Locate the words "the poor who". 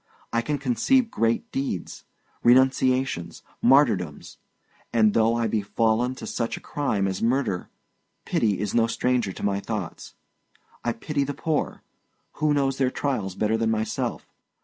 11.23-12.51